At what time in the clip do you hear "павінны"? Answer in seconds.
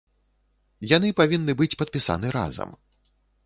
1.21-1.57